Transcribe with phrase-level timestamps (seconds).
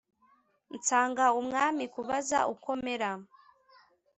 [0.77, 3.11] nsanga umwami kubaza uko mera